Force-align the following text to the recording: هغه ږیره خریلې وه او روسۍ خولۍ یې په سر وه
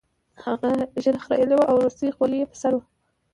هغه 0.43 0.71
ږیره 1.03 1.19
خریلې 1.25 1.55
وه 1.57 1.65
او 1.69 1.75
روسۍ 1.83 2.09
خولۍ 2.15 2.37
یې 2.41 2.47
په 2.51 2.57
سر 2.61 2.71
وه 2.75 2.83